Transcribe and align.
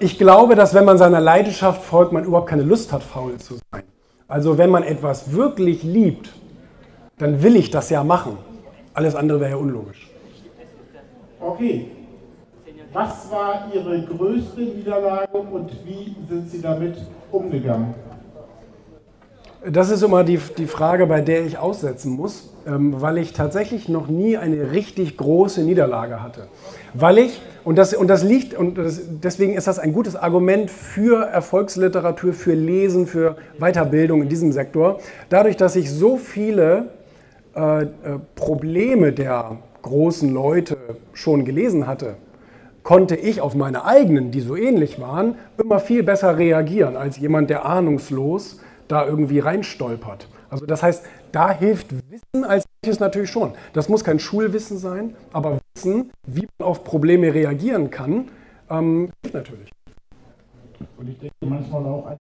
Ich 0.00 0.16
glaube, 0.16 0.54
dass 0.54 0.74
wenn 0.74 0.84
man 0.84 0.96
seiner 0.96 1.20
Leidenschaft 1.20 1.82
folgt, 1.82 2.12
man 2.12 2.24
überhaupt 2.24 2.48
keine 2.48 2.62
Lust 2.62 2.92
hat, 2.92 3.02
faul 3.02 3.36
zu 3.38 3.54
sein. 3.72 3.82
Also 4.28 4.56
wenn 4.58 4.70
man 4.70 4.84
etwas 4.84 5.32
wirklich 5.32 5.82
liebt, 5.82 6.30
dann 7.18 7.42
will 7.42 7.56
ich 7.56 7.70
das 7.70 7.90
ja 7.90 8.04
machen. 8.04 8.38
Alles 8.94 9.16
andere 9.16 9.40
wäre 9.40 9.50
ja 9.52 9.56
unlogisch. 9.56 10.08
Okay. 11.40 11.90
Was 12.92 13.30
war 13.30 13.68
Ihre 13.74 14.02
größte 14.02 14.60
Niederlage 14.60 15.36
und 15.36 15.70
wie 15.84 16.14
sind 16.28 16.50
Sie 16.50 16.62
damit 16.62 16.96
umgegangen? 17.30 17.94
Das 19.66 19.90
ist 19.90 20.02
immer 20.02 20.22
die, 20.22 20.38
die 20.56 20.66
Frage, 20.66 21.06
bei 21.06 21.20
der 21.20 21.44
ich 21.44 21.58
aussetzen 21.58 22.12
muss, 22.12 22.50
ähm, 22.64 23.00
weil 23.00 23.18
ich 23.18 23.32
tatsächlich 23.32 23.88
noch 23.88 24.06
nie 24.06 24.36
eine 24.36 24.70
richtig 24.70 25.16
große 25.16 25.62
Niederlage 25.62 26.22
hatte. 26.22 26.46
Weil 26.94 27.18
ich, 27.18 27.42
und 27.64 27.76
das, 27.76 27.92
und 27.92 28.06
das 28.06 28.22
liegt, 28.22 28.54
und 28.54 28.78
das, 28.78 29.00
deswegen 29.22 29.54
ist 29.54 29.66
das 29.66 29.80
ein 29.80 29.92
gutes 29.92 30.14
Argument 30.14 30.70
für 30.70 31.24
Erfolgsliteratur, 31.24 32.34
für 32.34 32.54
Lesen, 32.54 33.08
für 33.08 33.36
Weiterbildung 33.58 34.22
in 34.22 34.28
diesem 34.28 34.52
Sektor, 34.52 35.00
dadurch, 35.28 35.56
dass 35.56 35.74
ich 35.74 35.90
so 35.90 36.16
viele 36.16 36.90
äh, 37.56 37.82
äh, 37.82 37.86
Probleme 38.36 39.12
der 39.12 39.56
großen 39.82 40.32
Leute 40.32 40.76
schon 41.14 41.44
gelesen 41.44 41.88
hatte, 41.88 42.14
konnte 42.84 43.16
ich 43.16 43.40
auf 43.40 43.56
meine 43.56 43.84
eigenen, 43.84 44.30
die 44.30 44.40
so 44.40 44.54
ähnlich 44.54 45.00
waren, 45.00 45.34
immer 45.60 45.80
viel 45.80 46.04
besser 46.04 46.38
reagieren 46.38 46.96
als 46.96 47.18
jemand, 47.18 47.50
der 47.50 47.66
ahnungslos 47.66 48.60
da 48.88 49.06
irgendwie 49.06 49.38
reinstolpert. 49.38 50.28
Also 50.50 50.66
das 50.66 50.82
heißt, 50.82 51.04
da 51.32 51.50
hilft 51.52 51.88
Wissen 52.10 52.44
als 52.44 52.64
solches 52.84 53.00
natürlich 53.00 53.30
schon. 53.30 53.52
Das 53.72 53.88
muss 53.88 54.02
kein 54.02 54.18
Schulwissen 54.18 54.78
sein, 54.78 55.14
aber 55.32 55.58
Wissen, 55.74 56.10
wie 56.26 56.48
man 56.58 56.68
auf 56.68 56.84
Probleme 56.84 57.32
reagieren 57.34 57.90
kann, 57.90 58.28
ähm, 58.70 59.10
hilft 59.22 59.34
natürlich. 59.34 59.70
Und 60.96 61.08
ich 61.08 61.18
denke 61.18 61.34
manchmal 61.40 61.84
auch 61.86 62.06